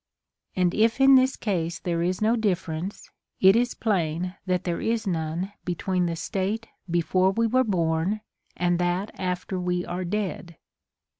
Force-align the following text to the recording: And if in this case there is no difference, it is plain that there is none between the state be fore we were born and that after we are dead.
And 0.55 0.73
if 0.73 0.99
in 0.99 1.13
this 1.13 1.35
case 1.35 1.77
there 1.77 2.01
is 2.01 2.23
no 2.23 2.35
difference, 2.35 3.11
it 3.39 3.55
is 3.55 3.75
plain 3.75 4.35
that 4.47 4.63
there 4.63 4.81
is 4.81 5.05
none 5.05 5.53
between 5.63 6.07
the 6.07 6.15
state 6.15 6.65
be 6.89 7.01
fore 7.01 7.29
we 7.29 7.45
were 7.45 7.63
born 7.63 8.21
and 8.57 8.79
that 8.79 9.11
after 9.19 9.59
we 9.59 9.85
are 9.85 10.03
dead. 10.03 10.57